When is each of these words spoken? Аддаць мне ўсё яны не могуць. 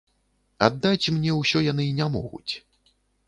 Аддаць 0.67 1.11
мне 1.17 1.31
ўсё 1.41 1.61
яны 1.65 1.85
не 2.01 2.07
могуць. 2.17 2.53